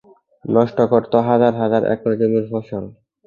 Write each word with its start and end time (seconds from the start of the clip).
নষ্ট 0.45 0.77
করতো 0.91 1.17
হাজার 1.29 1.53
হাজার 1.61 1.83
একর 1.93 2.11
জমির 2.19 2.45
ফসল। 2.51 2.83